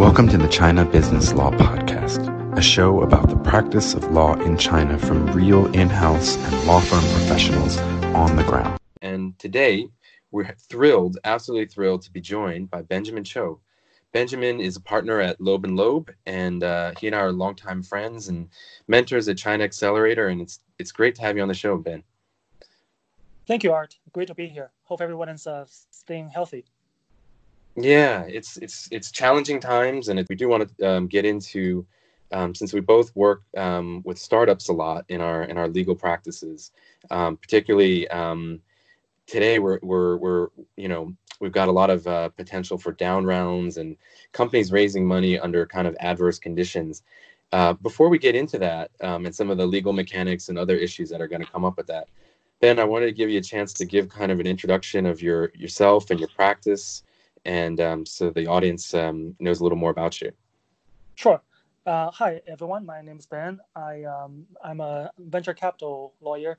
[0.00, 4.56] Welcome to the China Business Law Podcast, a show about the practice of law in
[4.56, 7.76] China from real in house and law firm professionals
[8.16, 8.80] on the ground.
[9.02, 9.88] And today,
[10.30, 13.58] we're thrilled, absolutely thrilled to be joined by Benjamin Qiu.
[14.10, 17.82] Benjamin is a partner at Loeb and Loeb, and uh, he and I are longtime
[17.82, 18.48] friends and
[18.88, 20.28] mentors at China Accelerator.
[20.28, 22.04] And it's it's great to have you on the show, Ben.
[23.46, 23.98] Thank you, Art.
[24.14, 24.70] Great to be here.
[24.84, 26.64] Hope everyone is uh, staying healthy.
[27.76, 31.86] Yeah, it's it's it's challenging times, and we do want to um, get into
[32.32, 35.94] um, since we both work um, with startups a lot in our in our legal
[35.94, 36.72] practices,
[37.10, 38.60] um, particularly um,
[39.26, 43.24] today we're we're we're you know we've got a lot of uh, potential for down
[43.24, 43.96] rounds and
[44.32, 47.02] companies raising money under kind of adverse conditions.
[47.52, 50.76] Uh, before we get into that um, and some of the legal mechanics and other
[50.76, 52.08] issues that are going to come up with that,
[52.60, 55.22] Ben, I wanted to give you a chance to give kind of an introduction of
[55.22, 57.02] your yourself and your practice,
[57.44, 60.32] and um, so the audience um, knows a little more about you.
[61.14, 61.40] Sure.
[61.86, 62.84] Uh, hi everyone.
[62.84, 63.58] My name is Ben.
[63.74, 66.58] I um, I'm a venture capital lawyer.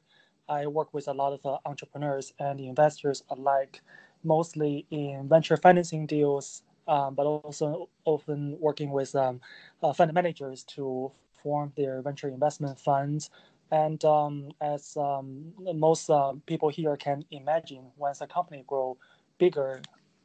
[0.49, 3.81] I work with a lot of uh, entrepreneurs and investors alike
[4.23, 9.39] mostly in venture financing deals, um, but also often working with um,
[9.81, 13.29] uh, fund managers to form their venture investment funds.
[13.71, 18.97] And um, as most uh, people here can imagine, once a company grows
[19.37, 19.81] bigger,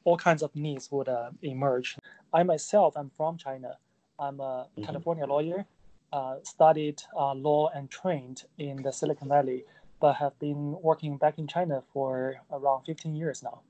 [0.06, 1.98] all kinds of needs would uh, emerge.
[2.32, 3.76] I myself, I'm from China.
[4.18, 4.84] I'm a mm-hmm.
[4.84, 5.66] California lawyer,
[6.12, 9.64] uh, studied uh, law and trained in the Silicon Valley,
[10.00, 13.60] but have been working back in China for around 15 years now.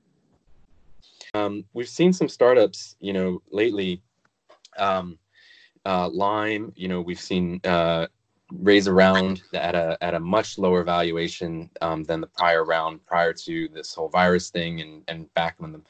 [1.33, 4.01] Um, we've seen some startups, you know, lately.
[4.77, 5.17] Um,
[5.85, 8.07] uh, Lime, you know, we've seen uh,
[8.51, 13.33] raise around at a at a much lower valuation um, than the prior round prior
[13.33, 15.81] to this whole virus thing, and and back when the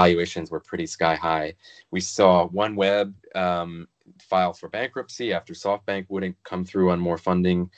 [0.00, 1.54] valuations were pretty sky high.
[1.90, 3.88] We saw OneWeb um,
[4.20, 7.70] file for bankruptcy after SoftBank wouldn't come through on more funding.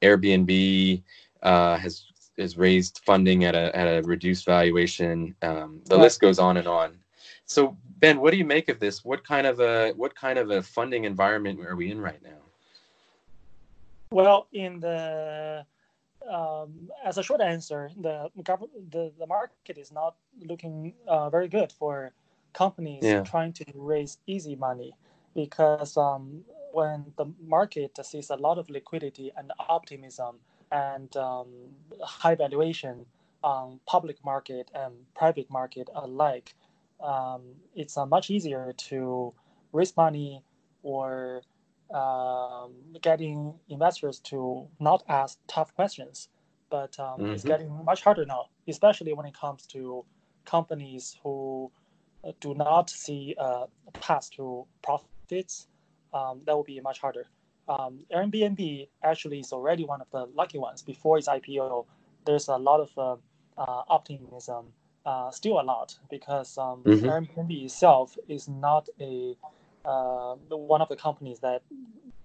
[0.00, 1.02] Airbnb
[1.42, 2.04] uh, has
[2.38, 5.34] is raised funding at a at a reduced valuation.
[5.42, 6.98] Um, the list goes on and on.
[7.44, 9.04] So Ben, what do you make of this?
[9.04, 12.42] What kind of a what kind of a funding environment are we in right now?
[14.10, 15.66] Well, in the
[16.30, 21.72] um, as a short answer, the the the market is not looking uh, very good
[21.72, 22.12] for
[22.52, 23.22] companies yeah.
[23.22, 24.92] trying to raise easy money
[25.34, 26.42] because um,
[26.72, 30.36] when the market sees a lot of liquidity and optimism
[30.72, 31.48] and um,
[32.02, 33.04] high valuation
[33.44, 36.54] on public market and private market alike,
[37.02, 37.42] um,
[37.74, 39.32] it's uh, much easier to
[39.72, 40.42] raise money
[40.82, 41.42] or
[41.92, 46.28] um, getting investors to not ask tough questions.
[46.68, 47.32] But um, mm-hmm.
[47.32, 50.04] it's getting much harder now, especially when it comes to
[50.44, 51.70] companies who
[52.24, 53.66] uh, do not see a
[54.00, 55.68] path to profits.
[56.12, 57.26] Um, that will be much harder
[57.68, 60.82] um, Airbnb actually is already one of the lucky ones.
[60.82, 61.86] Before its IPO,
[62.24, 64.66] there's a lot of uh, uh, optimism,
[65.04, 67.06] uh, still a lot, because um, mm-hmm.
[67.06, 69.36] Airbnb itself is not a
[69.86, 71.62] uh, one of the companies that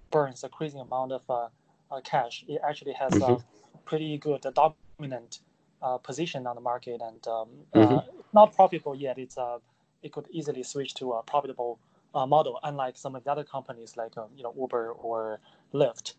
[0.09, 1.47] burns a crazy amount of uh,
[1.91, 2.43] uh, cash.
[2.47, 3.33] It actually has mm-hmm.
[3.33, 5.39] a pretty good dominant
[6.03, 7.97] position on the market and um, mm-hmm.
[8.33, 9.17] not profitable yet.
[9.17, 9.37] It's
[10.03, 11.79] it could easily switch to a profitable
[12.13, 15.39] uh, model, unlike some of the other companies like uh, you know Uber or
[15.73, 16.15] Lyft.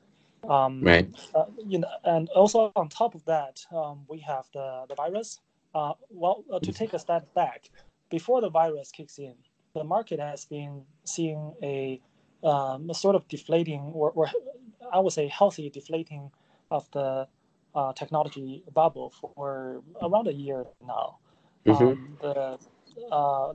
[0.48, 1.08] Um, right.
[1.34, 5.41] Uh, you know, and also on top of that, um, we have the the virus.
[5.75, 7.70] Uh, well, uh, to take a step back,
[8.10, 9.34] before the virus kicks in,
[9.75, 12.00] the market has been seeing a
[12.44, 14.28] um, sort of deflating, or, or,
[14.93, 16.31] I would say healthy deflating
[16.71, 17.28] of the
[17.75, 21.19] uh, technology bubble for around a year now.
[21.66, 21.84] Mm-hmm.
[21.84, 22.59] Um, the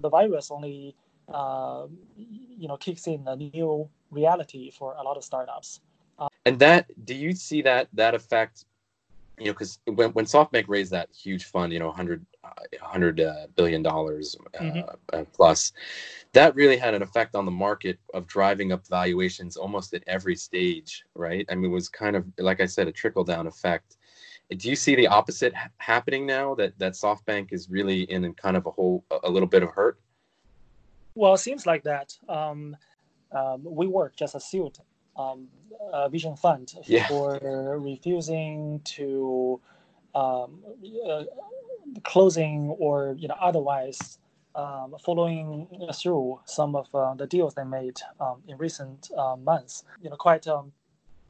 [0.01, 0.95] the virus only
[1.31, 1.85] uh,
[2.15, 5.81] you know kicks in a new reality for a lot of startups.
[6.17, 8.65] Uh, and that, do you see that that effect?
[9.37, 12.25] You know, because when, when SoftBank raised that huge fund, you know, 100,
[12.79, 13.47] 100 uh,
[13.81, 14.89] dollars uh, mm-hmm.
[15.13, 15.73] Uh, plus,
[16.33, 20.35] that really had an effect on the market of driving up valuations almost at every
[20.35, 21.45] stage, right?
[21.49, 23.97] I mean, it was kind of like I said, a trickle down effect.
[24.49, 26.55] Do you see the opposite ha- happening now?
[26.55, 29.99] That that SoftBank is really in kind of a hole a little bit of hurt.
[31.15, 32.17] Well, it seems like that.
[32.29, 32.77] Um,
[33.31, 34.77] um, WeWork just sued
[35.17, 35.47] um,
[35.91, 37.07] a Vision Fund yeah.
[37.07, 39.59] for refusing to
[40.15, 40.59] um,
[41.09, 41.23] uh,
[42.03, 44.19] closing or you know otherwise
[44.55, 49.83] um, following through some of uh, the deals they made um, in recent uh, months.
[50.01, 50.71] You know, quite um,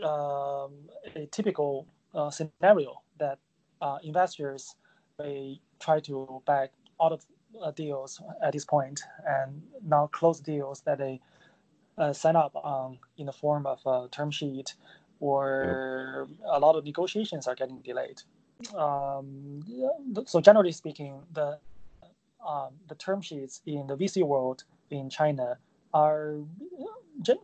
[0.03, 0.71] um,
[1.15, 1.85] a typical
[2.15, 3.39] uh, scenario that
[3.81, 4.75] uh, investors
[5.19, 6.71] may try to back
[7.01, 7.25] out of
[7.61, 11.19] uh, deals at this point and now close deals that they
[11.97, 14.75] uh, sign up on in the form of a term sheet,
[15.19, 18.21] or a lot of negotiations are getting delayed.
[18.75, 19.63] Um,
[20.25, 21.59] so generally speaking, the
[22.45, 25.57] um, the term sheets in the VC world in China
[25.93, 26.35] are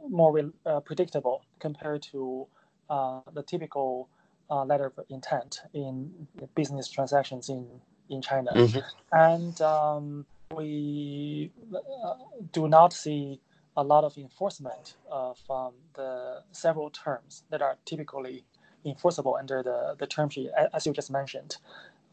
[0.10, 2.48] more uh, predictable compared to
[2.90, 4.10] uh, the typical
[4.50, 7.68] uh, letter of intent in business transactions in
[8.10, 8.80] in China, mm-hmm.
[9.12, 10.26] and um,
[10.56, 12.14] we uh,
[12.52, 13.40] do not see
[13.76, 18.44] a lot of enforcement of um, the several terms that are typically
[18.86, 21.58] enforceable under the, the term sheet, as you just mentioned,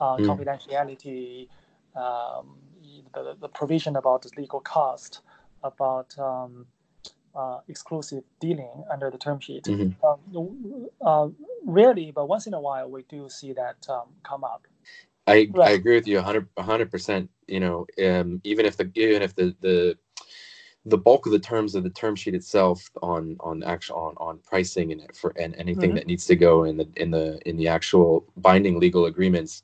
[0.00, 0.26] uh, mm.
[0.26, 1.48] confidentiality,
[1.96, 2.56] um,
[3.12, 5.20] the, the provision about legal cost,
[5.62, 6.66] about um,
[7.34, 9.64] uh, exclusive dealing under the term sheet.
[9.64, 10.36] Mm-hmm.
[10.36, 11.28] Um, uh,
[11.64, 14.66] rarely, but once in a while, we do see that um, come up.
[15.26, 15.68] I, right.
[15.68, 17.30] I agree with you 100 percent.
[17.46, 19.96] You know, um, even if the even if the the
[20.86, 24.38] the bulk of the terms of the term sheet itself on on actual on, on
[24.38, 25.96] pricing and for and anything mm-hmm.
[25.96, 29.62] that needs to go in the in the in the actual binding legal agreements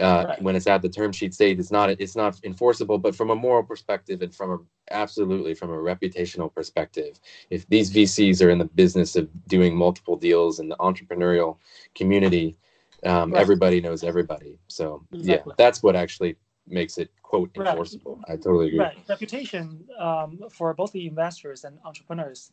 [0.00, 0.42] uh, right.
[0.42, 3.34] when it's at the term sheet stage it's not it's not enforceable but from a
[3.34, 4.58] moral perspective and from a
[4.94, 7.20] absolutely from a reputational perspective
[7.50, 11.56] if these vcs are in the business of doing multiple deals in the entrepreneurial
[11.94, 12.56] community
[13.04, 13.40] um, right.
[13.40, 15.50] everybody knows everybody so exactly.
[15.50, 16.36] yeah that's what actually
[16.68, 18.16] makes it quote enforceable.
[18.16, 18.34] Right.
[18.34, 18.78] I totally agree.
[18.78, 18.98] Right.
[19.08, 22.52] Reputation um, for both the investors and entrepreneurs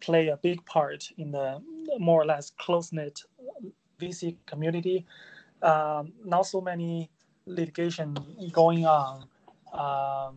[0.00, 1.60] play a big part in the
[1.98, 3.20] more or less close knit
[4.00, 5.06] VC community.
[5.62, 7.10] Um, not so many
[7.46, 8.16] litigation
[8.52, 9.26] going on,
[9.72, 10.36] um,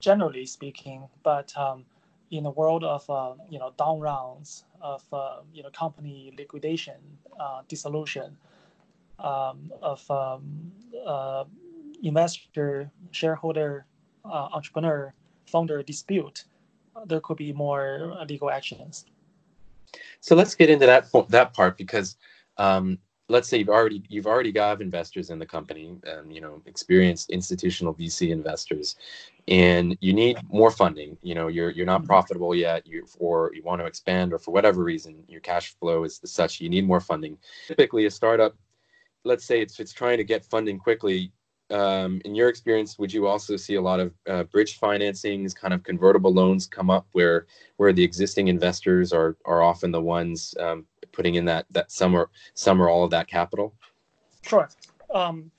[0.00, 1.84] generally speaking, but um,
[2.30, 6.96] in the world of uh, you know down rounds of uh, you know company liquidation,
[7.38, 8.36] uh, dissolution,
[9.18, 10.72] um, of um,
[11.06, 11.44] uh,
[12.06, 13.86] investor, shareholder,
[14.24, 15.14] uh, entrepreneur,
[15.46, 16.44] founder dispute,
[17.06, 19.06] there could be more legal actions.
[20.20, 22.16] So let's get into that that part because
[22.56, 22.98] um,
[23.28, 27.30] let's say you've already you've already got investors in the company, and you know experienced
[27.30, 28.96] institutional VC investors,
[29.48, 31.16] and you need more funding.
[31.22, 32.08] You know you're you're not mm-hmm.
[32.08, 36.04] profitable yet, you or you want to expand, or for whatever reason your cash flow
[36.04, 37.38] is such you need more funding.
[37.66, 38.56] Typically, a startup,
[39.24, 41.32] let's say it's it's trying to get funding quickly
[41.74, 45.74] um, in your experience, would you also see a lot of uh, bridge financings, kind
[45.74, 47.46] of convertible loans come up where
[47.78, 52.14] where the existing investors are are often the ones um, putting in that that some
[52.14, 53.74] or some or all of that capital?
[54.42, 54.68] Sure.
[55.12, 55.50] Um,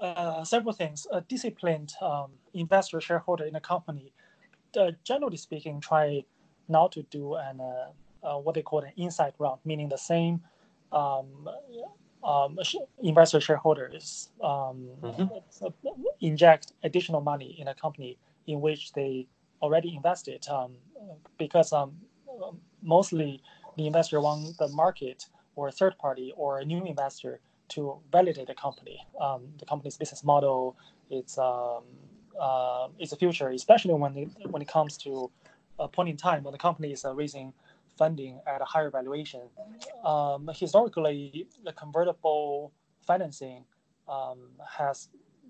[0.00, 1.08] uh, several things.
[1.10, 4.12] A disciplined um, investor shareholder in a company,
[4.78, 6.24] uh, generally speaking, try
[6.68, 7.90] not to do an uh,
[8.22, 10.40] uh, what they call an inside round, meaning the same
[12.24, 12.58] um,
[13.02, 15.66] investor shareholders um, mm-hmm.
[16.20, 18.16] inject additional money in a company
[18.46, 19.26] in which they
[19.62, 20.72] already invested um,
[21.38, 21.92] because um,
[22.82, 23.42] mostly
[23.76, 25.26] the investor want the market
[25.56, 29.96] or a third party or a new investor to validate the company, um, the company's
[29.96, 30.76] business model,
[31.10, 31.82] its um,
[32.40, 35.30] uh, its future, especially when it, when it comes to
[35.78, 37.52] a point in time when the company is uh, raising
[37.96, 39.42] funding at a higher valuation.
[40.04, 42.72] Um, historically, the convertible
[43.06, 43.64] financing
[44.08, 44.38] um,
[44.78, 45.08] has,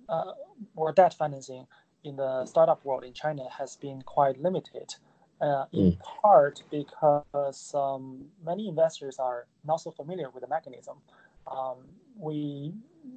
[0.09, 0.33] uh,
[0.77, 1.67] or debt financing
[2.05, 4.95] in the startup world in China has been quite limited.
[5.41, 5.99] Uh, in mm.
[6.23, 10.97] part because um, many investors are not so familiar with the mechanism.
[11.51, 11.79] Um,
[12.17, 12.73] we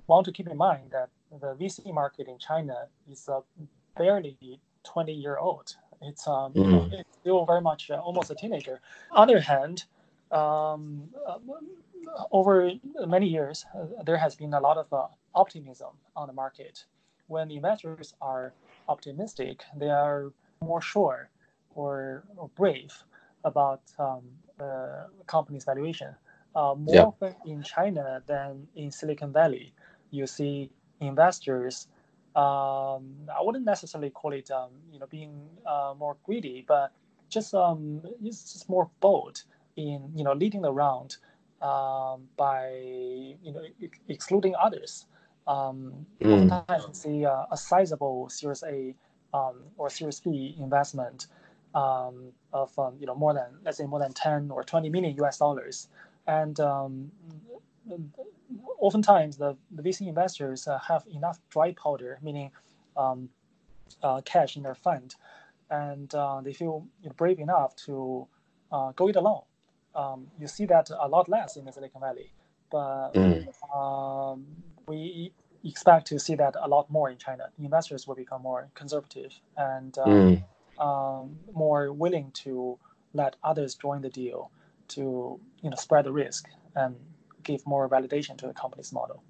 [0.08, 3.42] want to keep in mind that the VC market in China is uh,
[3.96, 6.94] barely 20 year old it's um, mm.
[6.94, 8.80] it's still very much uh, almost a teenager.
[9.12, 9.86] On the other hand,
[10.32, 11.38] um, uh,
[12.32, 12.72] over
[13.06, 16.86] many years, uh, there has been a lot of uh, optimism on the market.
[17.28, 18.54] When investors are
[18.88, 21.30] optimistic, they are more sure
[21.76, 22.94] or, or brave
[23.44, 24.22] about um,
[24.58, 26.16] the company's valuation.
[26.56, 27.04] Uh, more yeah.
[27.04, 29.74] often in China than in Silicon Valley,
[30.10, 31.88] you see investors
[32.38, 33.04] um,
[33.36, 35.34] I wouldn't necessarily call it um, you know being
[35.66, 36.92] uh, more greedy, but
[37.30, 39.44] just um, it's just more bold
[39.76, 41.18] in you know leading the round
[41.64, 42.70] um, by
[43.42, 45.06] you know ex- excluding others.
[45.48, 46.52] Um, mm.
[46.52, 48.94] Oftentimes, see uh, a sizable Series A
[49.34, 51.28] um, or Series B investment
[51.74, 55.16] um, of um, you know more than let's say more than 10 or 20 million
[55.24, 55.88] US dollars,
[56.28, 57.12] and um,
[58.80, 62.52] oftentimes the, the VC investors uh, have enough dry powder, meaning
[62.96, 63.30] um,
[64.04, 65.16] uh, cash in their fund,
[65.70, 66.86] and uh, they feel
[67.16, 68.28] brave enough to
[68.72, 69.42] uh, go it alone.
[69.96, 72.32] Um, you see that a lot less in the Silicon Valley,
[72.72, 73.48] but mm.
[73.76, 74.46] um,
[74.88, 75.32] we
[75.64, 77.50] expect to see that a lot more in China.
[77.60, 80.44] Investors will become more conservative and mm.
[81.54, 82.78] more willing to
[83.14, 84.52] let others join the deal
[84.90, 86.96] to you know spread the risk and
[87.48, 89.24] give more validation to the company's model.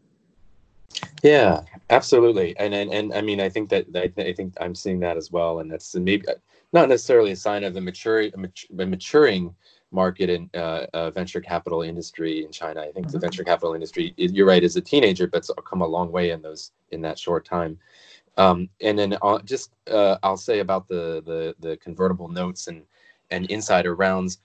[1.23, 4.75] Yeah, absolutely, and and, and I mean, I think that I, th- I think I'm
[4.75, 6.25] seeing that as well, and that's maybe
[6.73, 9.55] not necessarily a sign of the maturing a maturing
[9.91, 12.81] market in uh, uh, venture capital industry in China.
[12.81, 13.13] I think mm-hmm.
[13.13, 16.31] the venture capital industry, you're right, is a teenager, but it's come a long way
[16.31, 17.77] in those in that short time.
[18.37, 22.83] Um, and then I'll just uh, I'll say about the, the the convertible notes and
[23.31, 24.39] and insider rounds.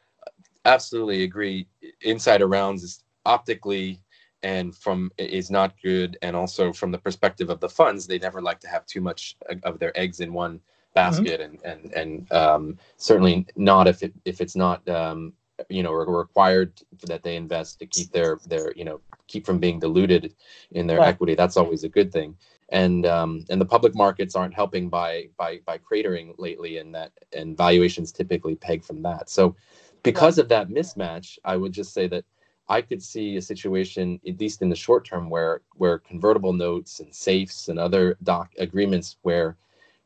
[0.64, 1.66] Absolutely agree.
[2.00, 4.00] Insider rounds is optically
[4.42, 8.42] and from is not good, and also from the perspective of the funds, they never
[8.42, 10.60] like to have too much of their eggs in one
[10.94, 11.64] basket, mm-hmm.
[11.64, 15.32] and and and um, certainly not if it if it's not um,
[15.68, 16.72] you know required
[17.06, 20.34] that they invest to keep their their you know keep from being diluted
[20.72, 21.08] in their right.
[21.08, 21.34] equity.
[21.34, 22.36] That's always a good thing.
[22.70, 27.12] And um, and the public markets aren't helping by by by cratering lately, and that
[27.32, 29.30] and valuations typically peg from that.
[29.30, 29.54] So
[30.02, 32.24] because of that mismatch, I would just say that
[32.68, 37.00] I could see a situation, at least in the short term, where where convertible notes
[37.00, 39.56] and safes and other doc agreements where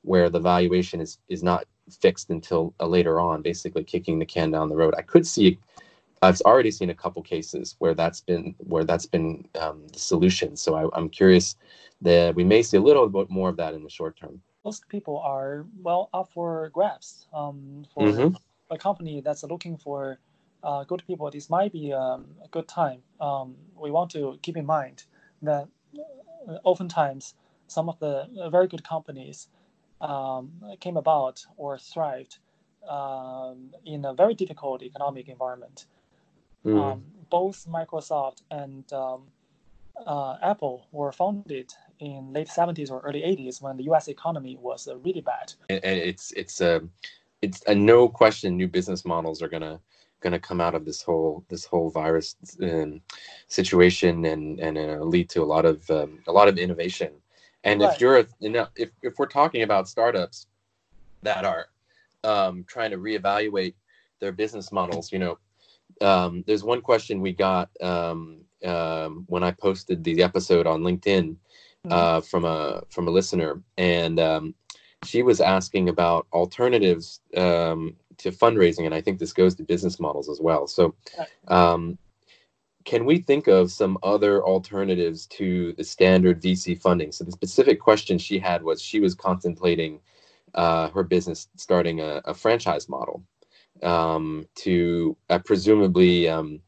[0.03, 4.51] where the valuation is is not fixed until uh, later on, basically kicking the can
[4.51, 4.95] down the road.
[4.97, 5.59] I could see,
[6.23, 10.57] I've already seen a couple cases where that's been where that's been um, the solution.
[10.57, 11.57] So I, am curious
[12.03, 14.41] that we may see a little bit more of that in the short term.
[14.65, 17.27] Most people are well up for grabs.
[17.33, 18.35] Um, for mm-hmm.
[18.71, 20.19] a company that's looking for
[20.63, 23.01] uh, good people, this might be um, a good time.
[23.21, 25.05] Um, we want to keep in mind
[25.43, 25.69] that
[26.49, 27.35] uh, oftentimes
[27.67, 29.49] some of the uh, very good companies
[30.01, 32.39] um, came about or thrived
[32.89, 35.87] um, in a very difficult economic environment.
[36.65, 36.81] Mm.
[36.81, 39.23] Um, both Microsoft and um,
[40.05, 44.09] uh, Apple were founded in late 70s or early 80s when the U.S.
[44.09, 45.55] economy was uh, really bad.
[45.69, 46.83] And, it's it's a
[47.43, 49.81] it's a no question new business models are gonna
[50.21, 53.01] gonna come out of this whole this whole virus um,
[53.49, 57.11] situation and and uh, lead to a lot of um, a lot of innovation
[57.67, 57.93] and right.
[57.93, 60.47] if you're, you know, if, if we're talking about startups
[61.23, 61.67] that are
[62.23, 63.75] um, trying to reevaluate
[64.21, 65.39] their business models, you know,
[66.01, 71.35] um, there's one question we got um, um when I posted the episode on LinkedIn
[71.35, 71.93] mm-hmm.
[71.93, 74.55] uh, from a from a listener, and um,
[75.05, 80.01] she was asking about alternatives um, to fundraising, and I think this goes to business
[80.01, 80.67] models as well.
[80.67, 80.95] So,
[82.87, 87.11] can we think of some other alternatives to the standard VC funding?
[87.13, 90.01] So the specific question she had was she was contemplating
[90.55, 93.25] uh, her business starting a, a franchise model
[93.83, 96.61] um, to uh, presumably, um,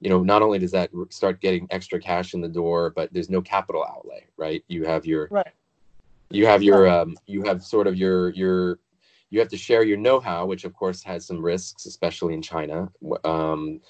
[0.00, 3.28] you know, not only does that start getting extra cash in the door, but there's
[3.28, 4.64] no capital outlay, right?
[4.68, 5.52] You have your, right.
[6.30, 8.78] you have your, um, you have sort of your your
[9.34, 12.88] you have to share your know-how, which of course has some risks, especially in China.
[13.24, 13.80] Um,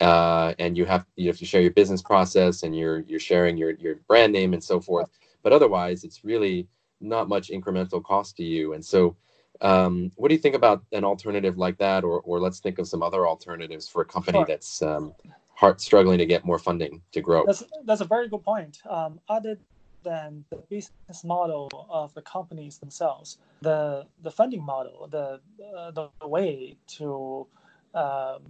[0.00, 3.58] uh, and you have you have to share your business process and you're you're sharing
[3.58, 5.10] your your brand name and so forth.
[5.42, 6.68] But otherwise, it's really
[7.02, 8.72] not much incremental cost to you.
[8.72, 9.14] And so,
[9.60, 12.88] um, what do you think about an alternative like that, or or let's think of
[12.88, 14.46] some other alternatives for a company sure.
[14.46, 15.12] that's um,
[15.52, 17.44] hard struggling to get more funding to grow?
[17.44, 18.78] That's that's a very good point.
[18.88, 19.58] Um, other
[20.04, 25.40] than the business model of the companies themselves, the the funding model, the
[25.76, 27.46] uh, the way to
[27.94, 28.42] um,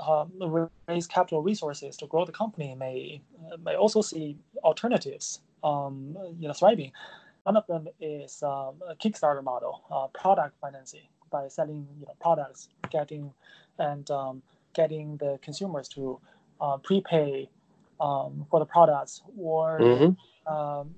[0.00, 3.22] um, raise capital resources to grow the company may
[3.52, 6.92] uh, may also see alternatives, um, you know, thriving.
[7.44, 12.14] One of them is um, a Kickstarter model, uh, product financing by selling you know
[12.20, 13.32] products, getting
[13.78, 14.42] and um,
[14.74, 16.20] getting the consumers to
[16.60, 17.48] uh, prepay
[18.02, 20.52] um, for the products, or mm-hmm.
[20.52, 20.94] um,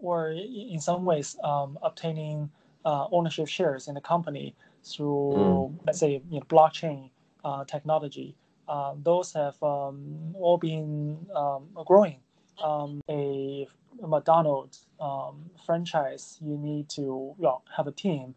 [0.00, 2.50] or in some ways um, obtaining
[2.84, 5.78] uh, ownership shares in the company through mm.
[5.86, 7.10] let's say you know, blockchain
[7.44, 8.34] uh, technology.
[8.66, 12.18] Uh, those have um, all been um, growing.
[12.62, 13.66] Um, a
[14.06, 18.34] McDonald's um, franchise, you need to well, have a team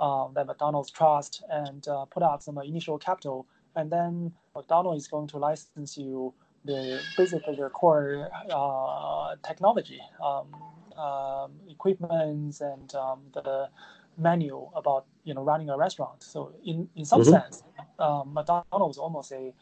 [0.00, 5.08] um, that McDonald's trust and uh, put up some initial capital, and then McDonald's is
[5.08, 6.32] going to license you
[6.64, 10.54] the basically their core uh, technology, um,
[10.98, 13.68] um, equipment, and um, the
[14.16, 16.22] menu about you know running a restaurant.
[16.22, 17.30] So in in some mm-hmm.
[17.30, 17.62] sense,
[17.98, 19.52] um, McDonald's almost a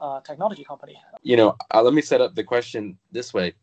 [0.00, 1.00] uh, technology company.
[1.22, 3.54] You know, uh, let me set up the question this way.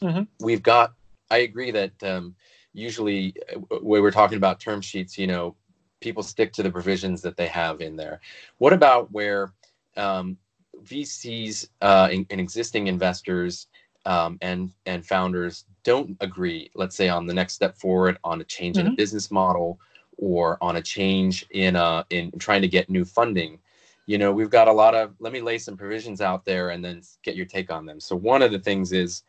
[0.00, 0.22] Mm-hmm.
[0.40, 0.94] We've got.
[1.30, 2.34] I agree that um,
[2.72, 5.56] usually uh, when we're talking about term sheets, you know,
[6.00, 8.20] people stick to the provisions that they have in there.
[8.58, 9.52] What about where
[9.96, 10.36] um,
[10.84, 13.66] VCs uh, and, and, existing investors
[14.06, 18.44] um, and and founders don't agree, let's say on the next step forward on a
[18.44, 18.88] change mm-hmm.
[18.88, 19.78] in a business model
[20.18, 23.58] or on a change in uh in trying to get new funding.
[24.06, 26.84] You know we've got a lot of let me lay some provisions out there and
[26.84, 28.00] then get your take on them.
[28.00, 29.22] So one of the things is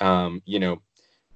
[0.00, 0.80] um, you know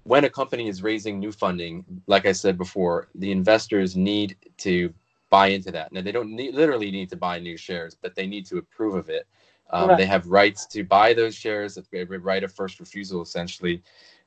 [0.05, 4.93] when a company is raising new funding like i said before the investors need to
[5.31, 5.93] buy into that.
[5.93, 8.95] Now they don't need, literally need to buy new shares but they need to approve
[8.95, 9.26] of it
[9.73, 9.99] um, right.
[9.99, 13.83] they have rights to buy those shares, a right of first refusal essentially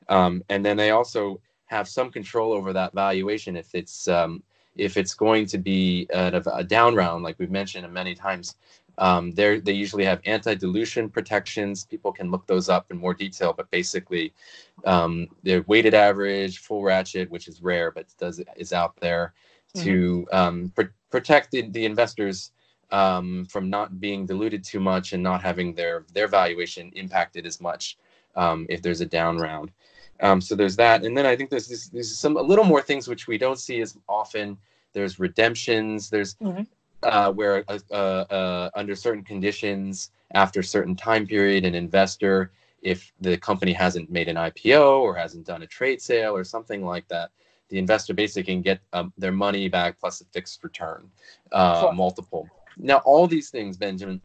[0.08, 4.42] um, and then they also have some control over that valuation if it's um,
[4.76, 8.56] if it's going to be a, a down round, like we've mentioned many times.
[8.98, 11.84] Um, they usually have anti-dilution protections.
[11.84, 14.32] People can look those up in more detail, but basically,
[14.86, 19.34] um, their weighted average, full ratchet, which is rare but does is out there
[19.74, 19.84] mm-hmm.
[19.84, 22.52] to um, pr- protect the, the investors
[22.90, 27.60] um, from not being diluted too much and not having their their valuation impacted as
[27.60, 27.98] much
[28.36, 29.70] um, if there's a down round.
[30.20, 32.80] Um, so there's that, and then I think there's this, there's some a little more
[32.80, 34.56] things which we don't see as often.
[34.92, 36.08] There's redemptions.
[36.08, 36.62] There's mm-hmm.
[37.02, 42.52] uh, where uh, uh, uh, under certain conditions, after a certain time period, an investor,
[42.80, 46.84] if the company hasn't made an IPO or hasn't done a trade sale or something
[46.84, 47.30] like that,
[47.68, 51.10] the investor basically can get um, their money back plus a fixed return
[51.52, 51.92] uh, sure.
[51.92, 52.48] multiple.
[52.76, 54.20] Now, all these things, Benjamin,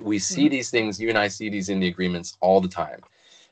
[0.00, 0.50] we see mm-hmm.
[0.50, 1.00] these things.
[1.00, 3.00] You and I see these in the agreements all the time.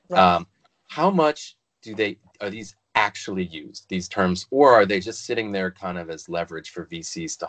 [0.08, 0.20] Right.
[0.20, 0.46] Um,
[0.88, 5.52] how much do they are these actually used these terms or are they just sitting
[5.52, 7.48] there kind of as leverage for vcs to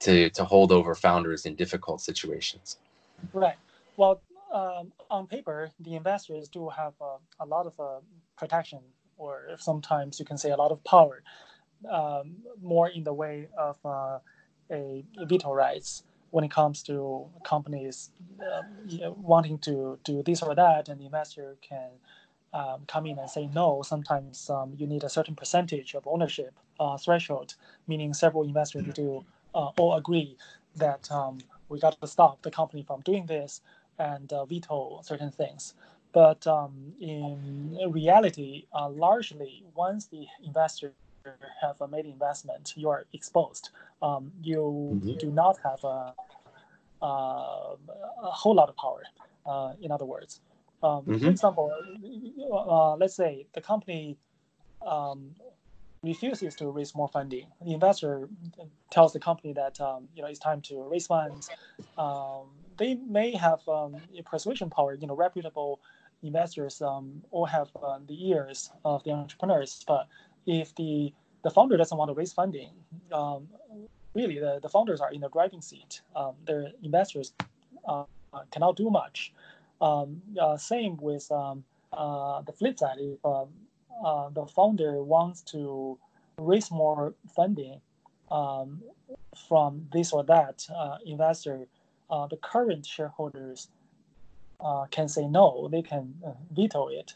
[0.00, 2.78] to, to hold over founders in difficult situations
[3.32, 3.56] right
[3.96, 4.20] well
[4.52, 8.00] um, on paper the investors do have uh, a lot of uh,
[8.36, 8.80] protection
[9.16, 11.22] or sometimes you can say a lot of power
[11.88, 14.18] um, more in the way of uh,
[14.72, 18.10] a veto rights when it comes to companies
[18.40, 21.90] uh, wanting to do this or that and the investor can
[22.52, 26.52] um, come in and say no, sometimes um, you need a certain percentage of ownership
[26.80, 27.54] uh, threshold,
[27.86, 30.36] meaning several investors to uh, all agree
[30.76, 33.60] that um, we got to stop the company from doing this
[33.98, 35.74] and uh, veto certain things.
[36.12, 40.92] But um, in reality, uh, largely, once the investor
[41.60, 43.70] have made investment, you are exposed.
[44.02, 45.18] Um, you mm-hmm.
[45.18, 46.14] do not have a,
[47.02, 49.02] a, a, whole lot of power.
[49.46, 50.40] Uh, in other words,
[50.82, 51.18] um, mm-hmm.
[51.18, 51.72] For example,
[52.52, 54.16] uh, let's say the company
[54.86, 55.30] um,
[56.02, 57.46] refuses to raise more funding.
[57.64, 58.28] The investor
[58.90, 61.50] tells the company that um, you know it's time to raise funds.
[61.98, 64.94] Um, they may have um, persuasion power.
[64.94, 65.80] You know, reputable
[66.22, 69.84] investors um, all have uh, the ears of the entrepreneurs.
[69.86, 70.06] But
[70.46, 72.70] if the the founder doesn't want to raise funding,
[74.14, 76.02] really the, the founders are in the driving seat.
[76.46, 77.32] their investors
[77.88, 78.04] uh,
[78.50, 79.32] cannot do much.
[79.80, 82.98] Um, uh, same with um, uh, the flip side.
[82.98, 83.48] If um,
[84.04, 85.98] uh, the founder wants to
[86.38, 87.80] raise more funding
[88.30, 88.82] um,
[89.48, 91.66] from this or that uh, investor,
[92.10, 93.68] uh, the current shareholders
[94.90, 95.68] can say no.
[95.70, 96.14] They can
[96.52, 97.14] veto it.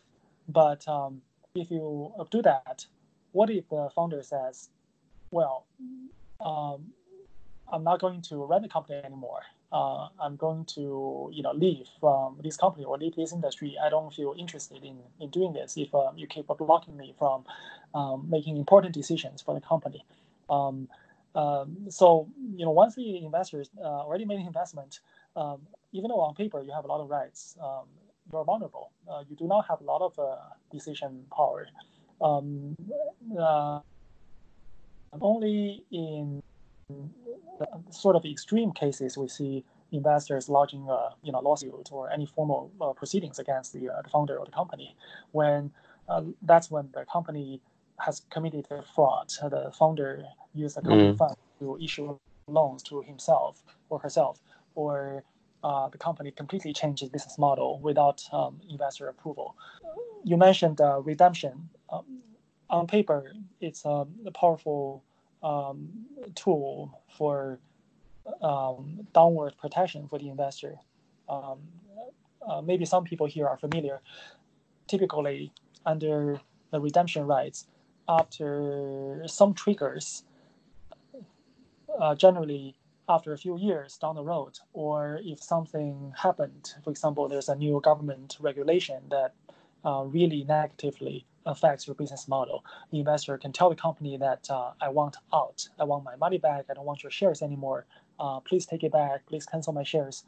[0.48, 1.20] But um,
[1.54, 2.86] if you do that,
[3.32, 4.70] what if the founder says,
[5.30, 5.66] "Well,
[6.44, 6.92] um,
[7.72, 9.42] I'm not going to run the company anymore
[9.74, 13.76] uh, I'm going to you know leave from this company or leave this industry.
[13.84, 17.44] I don't feel interested in, in doing this if um, you keep blocking me from
[17.92, 20.04] um, making important decisions for the company.
[20.48, 20.88] Um,
[21.34, 25.00] um so you know once the investors uh, already made an investment,
[25.34, 25.60] um,
[25.92, 27.86] even though on paper you have a lot of rights, um,
[28.30, 28.92] you're vulnerable.
[29.10, 30.36] Uh, you do not have a lot of uh,
[30.70, 31.66] decision power.
[35.14, 36.42] Uh, only in
[37.90, 42.70] sort of extreme cases, we see investors lodging a you know lawsuit or any formal
[42.80, 44.96] uh, proceedings against the, uh, the founder of the company.
[45.32, 45.70] When
[46.08, 47.60] uh, that's when the company
[48.00, 49.28] has committed a fraud.
[49.28, 51.18] The founder used the company mm.
[51.18, 54.40] fund to issue loans to himself or herself,
[54.74, 55.22] or
[55.62, 59.56] uh, the company completely changes business model without um, investor approval.
[60.24, 61.70] You mentioned uh, redemption.
[61.90, 62.22] Um,
[62.74, 65.04] on paper, it's um, a powerful
[65.42, 65.88] um,
[66.34, 67.58] tool for
[68.42, 70.74] um, downward protection for the investor.
[71.28, 71.58] Um,
[72.46, 74.00] uh, maybe some people here are familiar.
[74.86, 75.52] Typically,
[75.86, 77.66] under the redemption rights,
[78.08, 80.24] after some triggers,
[81.98, 82.76] uh, generally
[83.08, 87.54] after a few years down the road, or if something happened, for example, there's a
[87.54, 89.34] new government regulation that
[89.84, 92.64] uh, really negatively affects your business model.
[92.90, 96.38] The investor can tell the company that uh, I want out, I want my money
[96.38, 97.86] back, I don't want your shares anymore.
[98.18, 99.26] Uh, please take it back.
[99.26, 100.24] Please cancel my shares.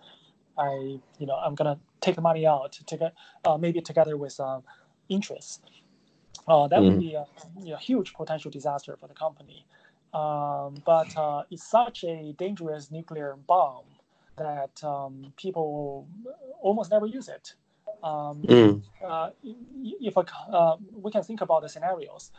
[0.59, 3.13] I, you know, I'm gonna take the money out, to
[3.45, 4.63] uh, maybe together with um,
[5.09, 5.63] interest.
[6.49, 6.85] Uh, that mm.
[6.85, 7.25] would be a,
[7.63, 9.65] you know, huge potential disaster for the company.
[10.17, 13.85] um, but uh, it's such a dangerous nuclear bomb
[14.39, 16.09] that um, people
[16.61, 17.55] almost never use it.
[18.07, 18.83] Um, mm.
[19.05, 22.31] uh, if a, uh, we can think about the scenarios,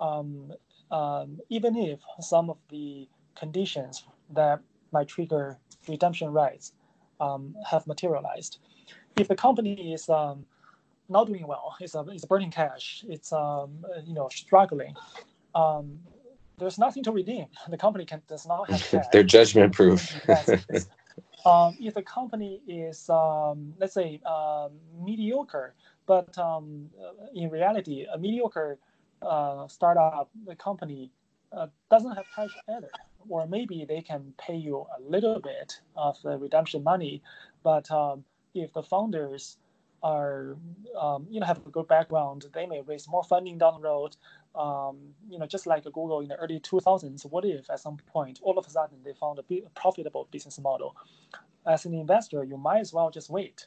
[0.00, 0.52] um,
[0.92, 4.04] um, even if some of the conditions
[4.34, 4.60] that
[4.92, 6.72] might trigger redemption rights
[7.20, 8.58] um, have materialized,
[9.16, 10.46] if the company is um,
[11.08, 14.94] not doing well, it's, uh, it's burning cash, it's um, you know struggling,
[15.56, 15.98] um,
[16.58, 17.46] there's nothing to redeem.
[17.68, 19.08] The company can does not have.
[19.12, 20.14] They're judgment proof.
[21.44, 25.74] Um, if the company is, um, let's say, um, mediocre,
[26.06, 26.90] but um,
[27.34, 28.78] in reality, a mediocre
[29.22, 31.10] uh, startup the company
[31.52, 32.90] uh, doesn't have cash either,
[33.28, 37.22] or maybe they can pay you a little bit of the redemption money,
[37.62, 38.24] but um,
[38.54, 39.58] if the founders
[40.02, 40.56] are
[40.98, 44.16] um, you know have a good background, they may raise more funding down the road.
[44.54, 44.96] Um,
[45.30, 48.58] you know, just like Google in the early 2000s, what if at some point all
[48.58, 49.42] of a sudden they found a,
[49.74, 50.96] profitable business model?
[51.66, 53.66] As an investor, you might as well just wait,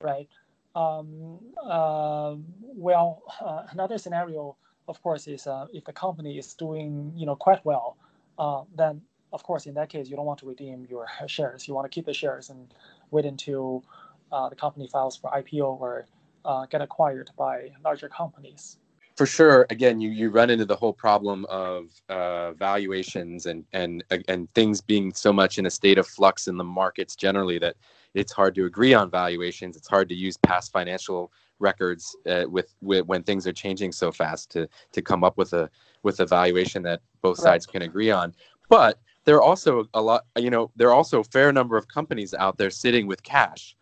[0.00, 0.28] right?
[0.74, 4.56] Um, uh, well, uh, another scenario,
[4.86, 7.96] of course, is uh, if the company is doing you know quite well,
[8.38, 11.66] uh, then of course in that case you don't want to redeem your shares.
[11.66, 12.72] You want to keep the shares and
[13.10, 13.84] wait until
[14.30, 16.06] uh, the company files for IPO or
[16.44, 18.78] uh, get acquired by larger companies.
[19.18, 19.66] For sure.
[19.70, 24.80] Again, you, you run into the whole problem of uh, valuations and, and and things
[24.80, 27.74] being so much in a state of flux in the markets generally that
[28.14, 29.76] it's hard to agree on valuations.
[29.76, 34.12] It's hard to use past financial records uh, with, with when things are changing so
[34.12, 35.68] fast to to come up with a
[36.04, 38.32] with a valuation that both sides can agree on.
[38.68, 41.88] But there are also a lot, you know, there are also a fair number of
[41.88, 43.74] companies out there sitting with cash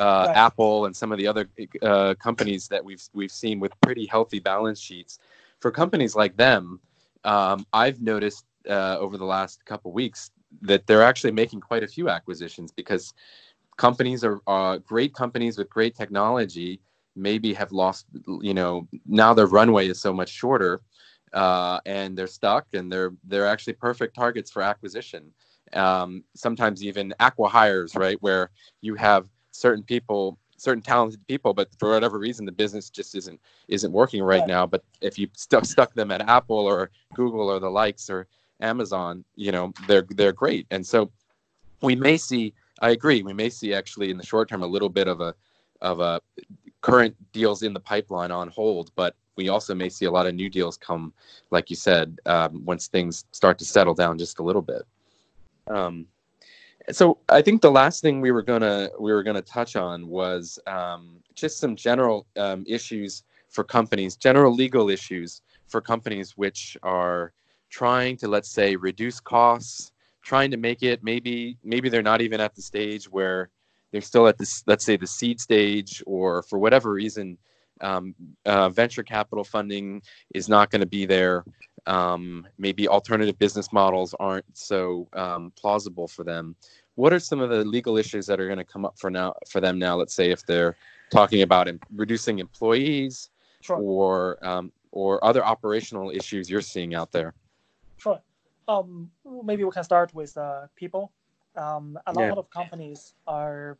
[0.00, 0.36] uh, right.
[0.36, 1.48] Apple and some of the other
[1.82, 5.18] uh, companies that we've we've seen with pretty healthy balance sheets.
[5.60, 6.80] For companies like them,
[7.24, 10.30] um, I've noticed uh, over the last couple weeks
[10.62, 13.12] that they're actually making quite a few acquisitions because
[13.76, 16.80] companies are uh, great companies with great technology
[17.16, 18.06] maybe have lost
[18.40, 20.80] you know now their runway is so much shorter
[21.32, 25.30] uh, and they're stuck and they're they're actually perfect targets for acquisition
[25.74, 31.90] um, sometimes even acqui-hires right where you have certain people certain talented people but for
[31.90, 34.48] whatever reason the business just isn't isn't working right, right.
[34.48, 34.66] now.
[34.66, 38.26] But if you stuck stuck them at apple or google or the likes or
[38.60, 40.66] amazon you know they're they're great.
[40.70, 41.10] And so
[41.82, 44.88] we may see i agree we may see actually in the short term a little
[44.88, 45.34] bit of a
[45.80, 46.20] of a
[46.80, 50.34] current deals in the pipeline on hold but we also may see a lot of
[50.34, 51.12] new deals come
[51.50, 54.82] like you said um, once things start to settle down just a little bit.
[55.66, 56.06] Um,
[56.90, 60.58] so I think the last thing we were gonna we were gonna touch on was
[60.66, 67.32] um, just some general um, issues for companies, general legal issues for companies which are
[67.70, 69.92] trying to let's say reduce costs,
[70.22, 73.50] trying to make it maybe maybe they're not even at the stage where
[73.90, 77.38] they're still at this let's say the seed stage or for whatever reason
[77.80, 80.02] um, uh, venture capital funding
[80.34, 81.44] is not going to be there.
[81.86, 86.56] Um, maybe alternative business models aren't so um, plausible for them.
[86.94, 89.34] What are some of the legal issues that are going to come up for now
[89.48, 89.96] for them now?
[89.96, 90.76] Let's say if they're
[91.10, 93.76] talking about em- reducing employees sure.
[93.76, 97.34] or um, or other operational issues you're seeing out there.
[97.96, 98.20] Sure.
[98.68, 99.10] Um,
[99.44, 101.12] maybe we can start with uh, people.
[101.56, 102.32] Um, a lot yeah.
[102.32, 103.78] of companies are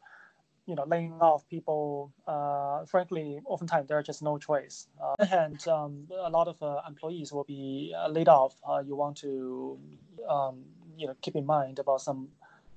[0.66, 4.88] you know laying off people uh, frankly oftentimes there are just no choice.
[5.02, 8.54] Uh, and um, a lot of uh, employees will be uh, laid off.
[8.68, 9.78] Uh, you want to
[10.28, 10.64] um,
[10.96, 12.28] you know keep in mind about some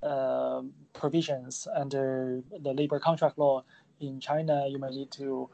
[0.03, 0.61] uh,
[0.93, 3.63] provisions under the labor contract law
[3.99, 4.65] in china.
[4.67, 5.49] You may need to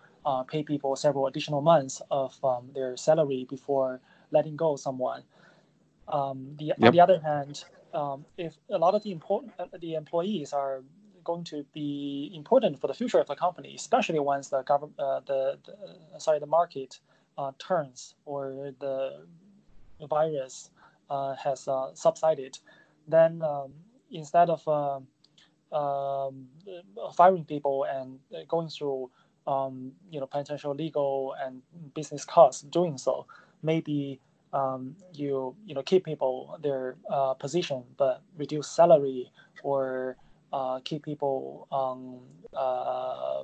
[0.49, 3.99] pay people several additional months of um, their salary before
[4.31, 5.23] letting go someone.
[6.07, 6.77] Um, the, yep.
[6.81, 10.83] on the other hand um, if a lot of the important the employees are
[11.23, 15.21] going to be important for the future of the company, especially once the government, uh,
[15.25, 16.99] the, the sorry, the market
[17.37, 19.25] uh, turns or the
[20.07, 20.69] virus
[21.09, 22.59] uh, has uh, subsided.
[23.07, 23.73] Then um,
[24.11, 25.07] instead of um,
[25.71, 26.47] um
[27.17, 29.09] firing people and going through
[29.47, 31.61] um, you know potential legal and
[31.93, 33.25] business costs doing so,
[33.63, 34.19] maybe
[34.53, 39.31] um, you you know keep people their uh, position but reduce salary
[39.63, 40.15] or
[40.53, 42.19] uh, keep people um,
[42.55, 43.43] uh,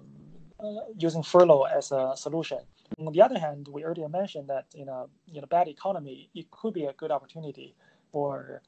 [0.97, 2.59] using furlough as a solution.
[2.99, 6.49] On the other hand, we earlier mentioned that in a in a bad economy, it
[6.51, 7.75] could be a good opportunity
[8.11, 8.61] for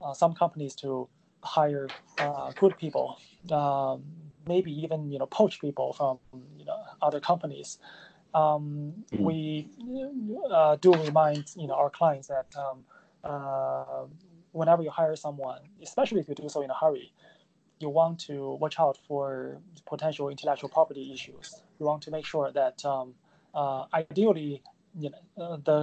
[0.00, 1.08] uh, some companies to
[1.42, 3.18] hire uh, good people,
[3.50, 4.02] um,
[4.46, 6.18] maybe even you know poach people from
[6.58, 7.78] you know other companies.
[8.34, 9.24] Um, mm-hmm.
[9.24, 9.68] We
[10.50, 12.84] uh, do remind you know our clients that um,
[13.24, 14.06] uh,
[14.52, 17.12] whenever you hire someone, especially if you do so in a hurry,
[17.84, 19.58] you want to watch out for
[19.92, 21.46] potential intellectual property issues.
[21.78, 23.14] You want to make sure that um,
[23.54, 24.62] uh, ideally,
[25.02, 25.78] you know, uh, the,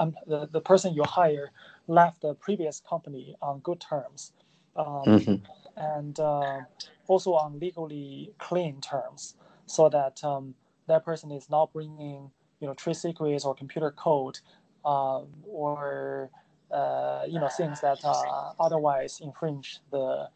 [0.00, 1.48] um, the the person you hire
[1.98, 4.20] left the previous company on good terms,
[4.82, 5.36] um, mm-hmm.
[5.76, 6.58] and uh,
[7.12, 9.36] also on legally clean terms,
[9.76, 10.54] so that um,
[10.90, 14.36] that person is not bringing you know trade secrets or computer code
[14.84, 16.30] um, or
[16.70, 20.28] uh, you know things that uh, otherwise infringe the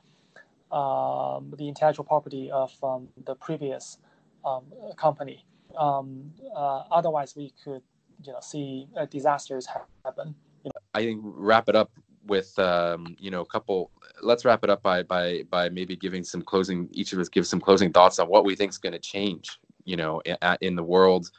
[0.72, 3.98] um, the intellectual property of um, the previous
[4.44, 4.64] um,
[4.96, 5.44] company.
[5.76, 7.82] Um, uh, otherwise, we could
[8.24, 9.66] you know see uh, disasters
[10.04, 10.34] happen.
[10.64, 10.80] You know.
[10.94, 11.90] I think wrap it up
[12.26, 13.90] with um, you know a couple.
[14.22, 16.88] Let's wrap it up by by by maybe giving some closing.
[16.92, 19.58] Each of us give some closing thoughts on what we think is going to change.
[19.84, 21.30] You know, in, in the world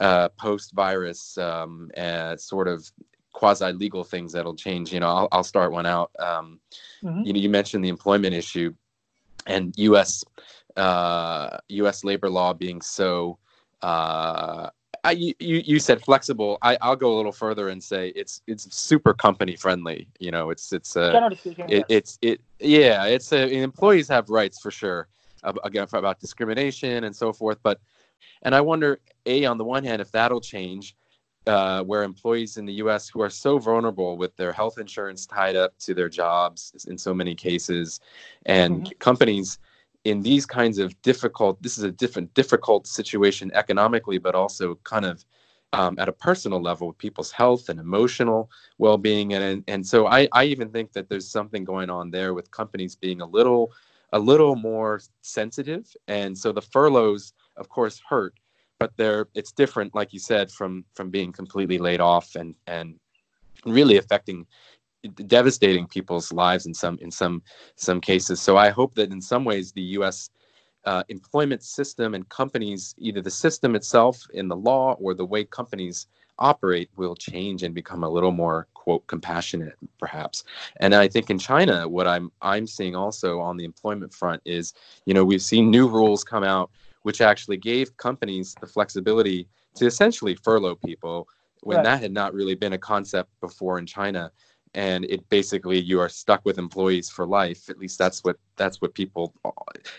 [0.00, 1.90] uh, post virus um,
[2.36, 2.90] sort of
[3.42, 4.92] quasi legal things that'll change.
[4.92, 6.12] You know, I'll, I'll start one out.
[6.20, 6.60] Um,
[7.02, 7.22] mm-hmm.
[7.24, 8.72] You know, you mentioned the employment issue
[9.48, 10.24] and U.S.
[10.76, 12.04] Uh, U.S.
[12.04, 13.38] labor law being so.
[13.82, 14.70] Uh,
[15.02, 16.58] I, you, you said flexible.
[16.62, 20.06] I, I'll go a little further and say it's it's super company friendly.
[20.20, 21.28] You know, it's it's uh,
[21.68, 23.06] it, it's it yeah.
[23.06, 25.08] It's a, employees have rights for sure.
[25.64, 27.80] Again, about discrimination and so forth, but
[28.42, 30.94] and I wonder, a on the one hand, if that'll change,
[31.46, 33.08] uh, where employees in the U.S.
[33.08, 37.12] who are so vulnerable with their health insurance tied up to their jobs in so
[37.12, 38.00] many cases,
[38.46, 38.98] and mm-hmm.
[38.98, 39.58] companies
[40.04, 41.62] in these kinds of difficult.
[41.62, 45.24] This is a different difficult situation economically, but also kind of
[45.72, 50.28] um, at a personal level with people's health and emotional well-being, and and so I
[50.32, 53.72] I even think that there's something going on there with companies being a little
[54.12, 58.34] a little more sensitive, and so the furloughs of course hurt
[58.82, 62.98] but they're it's different like you said from from being completely laid off and and
[63.64, 64.44] really affecting
[65.26, 67.42] devastating people's lives in some in some
[67.76, 68.40] some cases.
[68.40, 70.30] So i hope that in some ways the us
[70.84, 75.44] uh, employment system and companies either the system itself in the law or the way
[75.44, 76.08] companies
[76.40, 80.42] operate will change and become a little more quote compassionate perhaps.
[80.80, 84.74] And i think in china what i'm i'm seeing also on the employment front is
[85.06, 86.68] you know we've seen new rules come out
[87.02, 91.28] which actually gave companies the flexibility to essentially furlough people
[91.62, 91.84] when right.
[91.84, 94.30] that had not really been a concept before in China.
[94.74, 97.68] And it basically you are stuck with employees for life.
[97.68, 99.50] At least that's what that's what people uh,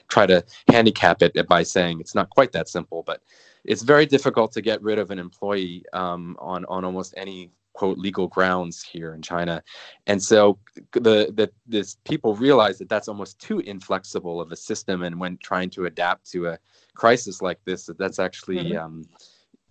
[0.08, 3.04] try to handicap it by saying it's not quite that simple.
[3.04, 3.22] But
[3.66, 7.98] it's very difficult to get rid of an employee um, on on almost any quote
[7.98, 9.62] legal grounds here in China,
[10.08, 10.58] and so
[10.94, 15.38] the the this people realize that that's almost too inflexible of a system, and when
[15.38, 16.60] trying to adapt to a
[16.96, 18.78] crisis like this, that that's actually mm-hmm.
[18.78, 19.04] um,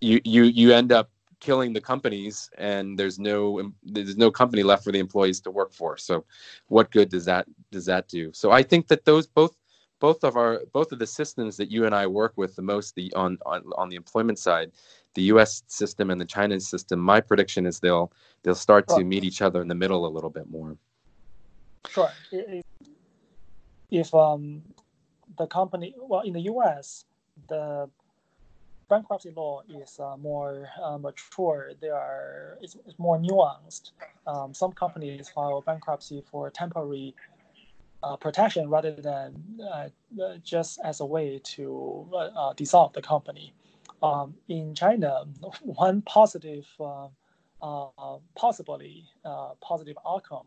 [0.01, 1.09] you you you end up
[1.39, 5.73] killing the companies, and there's no there's no company left for the employees to work
[5.73, 5.97] for.
[5.97, 6.25] So,
[6.67, 8.31] what good does that does that do?
[8.33, 9.55] So I think that those both
[9.99, 12.95] both of our both of the systems that you and I work with the most
[12.95, 14.71] the on on, on the employment side
[15.13, 15.63] the U.S.
[15.67, 18.11] system and the China system, my prediction is they'll
[18.43, 20.75] they'll start to meet each other in the middle a little bit more.
[21.89, 22.11] Sure.
[23.91, 24.63] If um,
[25.37, 27.05] the company, well, in the U.S.,
[27.47, 27.89] the
[28.89, 31.71] bankruptcy law is uh, more uh, mature.
[31.81, 33.91] They are it's, it's more nuanced.
[34.27, 37.15] Um, some companies file bankruptcy for temporary
[38.03, 39.33] uh, protection rather than
[39.73, 39.89] uh,
[40.43, 43.53] just as a way to uh, dissolve the company
[44.03, 45.23] um, in China,
[45.63, 47.07] one positive, uh,
[47.61, 50.45] uh, possibly uh, positive outcome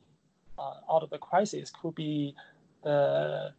[0.59, 2.35] uh, out of the crisis could be
[2.85, 3.53] the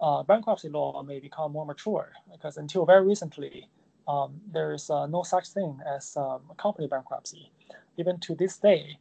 [0.00, 3.68] uh, bankruptcy law may become more mature because until very recently,
[4.06, 7.50] um, there is uh, no such thing as um, company bankruptcy.
[7.96, 8.98] Even to this day,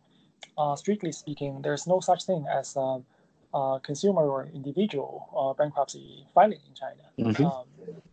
[0.75, 3.03] strictly speaking, there's no such thing as um,
[3.83, 7.03] consumer or individual bankruptcy filing in China.
[7.19, 7.45] Mm-hmm.
[7.45, 7.65] Um,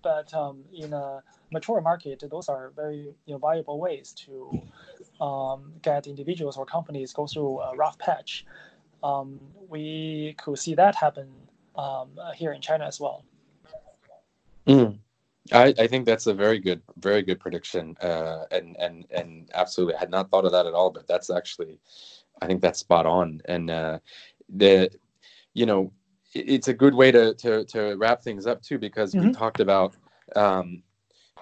[0.03, 4.61] but um, in a mature market, those are very you know, viable ways to
[5.21, 8.47] um, get individuals or companies go through a rough patch.
[9.03, 11.29] Um, we could see that happen
[11.77, 13.25] um, here in China as well.
[14.67, 14.99] Mm.
[15.53, 19.97] I, I think that's a very good, very good prediction, uh, and and and absolutely,
[19.97, 20.91] I had not thought of that at all.
[20.91, 21.81] But that's actually,
[22.41, 23.41] I think that's spot on.
[23.47, 23.99] And uh,
[24.49, 24.91] the,
[25.55, 25.93] you know,
[26.35, 29.29] it's a good way to to to wrap things up too, because mm-hmm.
[29.29, 29.97] we talked about
[30.37, 30.83] um,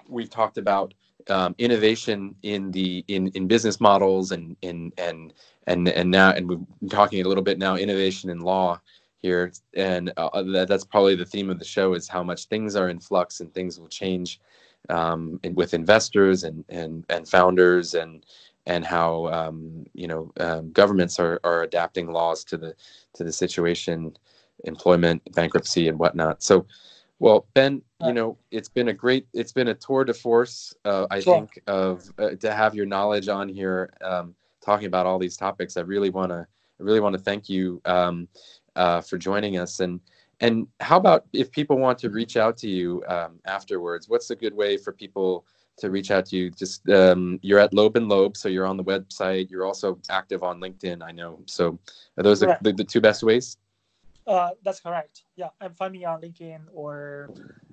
[0.07, 0.93] we've talked about
[1.29, 5.33] um, innovation in the in in business models and in and
[5.67, 8.79] and and now and we're talking a little bit now innovation in law
[9.21, 12.75] here and uh, that, that's probably the theme of the show is how much things
[12.75, 14.39] are in flux and things will change
[14.89, 18.25] um, with investors and and and founders and
[18.65, 22.73] and how um, you know um, governments are, are adapting laws to the
[23.15, 24.15] to the situation,
[24.65, 26.41] employment, bankruptcy, and whatnot.
[26.43, 26.65] So,
[27.19, 30.73] well, Ben, you know, it's been a great, it's been a tour de force.
[30.85, 31.35] Uh, I sure.
[31.35, 35.75] think of uh, to have your knowledge on here, um, talking about all these topics.
[35.75, 36.47] I really want to,
[36.79, 38.27] I really want to thank you um,
[38.79, 39.79] uh, for joining us.
[39.81, 39.99] And
[40.41, 44.07] and how about if people want to reach out to you um, afterwards?
[44.07, 45.45] What's a good way for people?
[45.79, 48.75] to reach out to you, just um, you're at Loeb and Loeb, so you're on
[48.75, 49.49] the website.
[49.49, 51.39] You're also active on LinkedIn, I know.
[51.45, 51.79] So
[52.17, 53.55] are those the, the, the, two best ways?
[54.27, 55.23] Uh, that's correct.
[55.37, 57.29] Yeah, and find me on LinkedIn or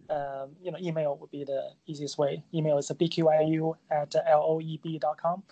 [0.08, 2.42] um, you know email would be the easiest way.
[2.54, 5.42] Email is bqiu at loeb.com.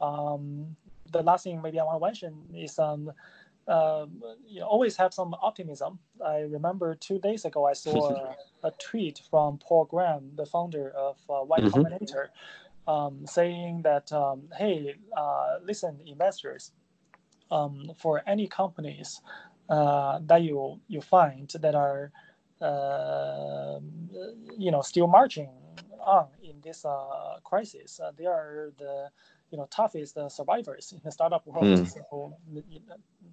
[0.00, 0.76] Um,
[1.12, 3.12] the last thing maybe I want to mention is um,
[3.68, 5.98] um, you always have some optimism.
[6.24, 8.36] I remember two days ago I saw a,
[8.68, 11.80] a tweet from Paul Graham, the founder of uh, Y mm-hmm.
[11.80, 12.28] Combinator,
[12.88, 16.72] um, saying that, um, hey, uh, listen, investors,
[17.50, 19.20] um, for any companies
[19.68, 22.12] uh, that you you find that are
[22.60, 23.78] uh,
[24.58, 25.48] you know still marching
[26.04, 29.08] on in this uh, crisis, uh, they are the
[29.50, 31.66] you know toughest the survivors in the startup world.
[31.66, 31.92] Mm.
[31.92, 32.34] So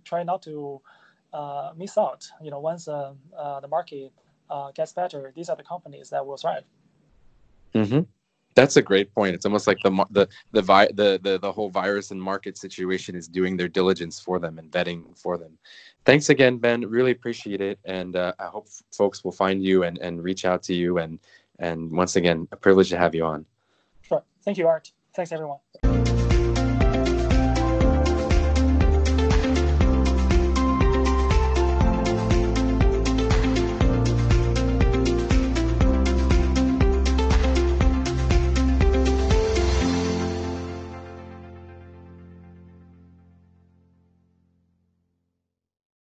[0.03, 0.81] try not to
[1.33, 2.27] uh, miss out.
[2.41, 4.11] You know, once uh, uh the market
[4.49, 6.63] uh, gets better, these are the companies that will thrive.
[7.75, 8.01] Mm-hmm.
[8.55, 9.35] That's a great point.
[9.35, 13.15] It's almost like the the the, vi- the the the whole virus and market situation
[13.15, 15.59] is doing their diligence for them and vetting for them.
[16.05, 16.81] Thanks again, Ben.
[16.81, 20.63] Really appreciate it, and uh, I hope folks will find you and and reach out
[20.63, 20.97] to you.
[20.97, 21.19] And
[21.59, 23.45] and once again, a privilege to have you on.
[24.01, 24.23] Sure.
[24.43, 24.91] Thank you, Art.
[25.13, 25.59] Thanks, everyone.